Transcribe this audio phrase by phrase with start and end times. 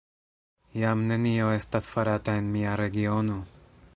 [0.83, 3.39] Jam nenio estas farata en mia regiono!